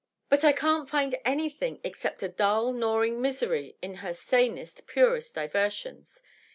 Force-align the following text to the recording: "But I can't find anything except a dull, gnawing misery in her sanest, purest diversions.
"But 0.31 0.43
I 0.43 0.51
can't 0.51 0.89
find 0.89 1.15
anything 1.23 1.79
except 1.83 2.23
a 2.23 2.27
dull, 2.27 2.73
gnawing 2.73 3.21
misery 3.21 3.77
in 3.83 3.97
her 4.01 4.15
sanest, 4.15 4.87
purest 4.87 5.35
diversions. 5.35 6.23